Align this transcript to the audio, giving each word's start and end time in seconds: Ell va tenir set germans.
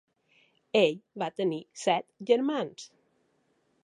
Ell 0.79 0.95
va 1.23 1.27
tenir 1.41 1.59
set 1.81 2.09
germans. 2.31 2.89